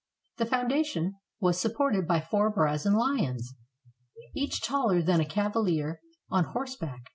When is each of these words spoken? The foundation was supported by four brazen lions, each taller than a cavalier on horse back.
The 0.37 0.47
foundation 0.47 1.13
was 1.39 1.61
supported 1.61 2.07
by 2.07 2.21
four 2.21 2.49
brazen 2.49 2.95
lions, 2.95 3.53
each 4.35 4.59
taller 4.59 4.99
than 5.03 5.19
a 5.21 5.25
cavalier 5.29 6.01
on 6.31 6.43
horse 6.45 6.75
back. 6.75 7.03